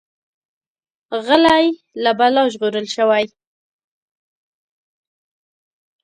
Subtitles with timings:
[1.25, 1.67] غلی،
[2.03, 3.25] له بلا ژغورل شوی.